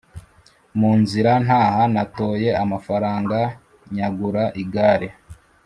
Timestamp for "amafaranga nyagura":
2.63-4.43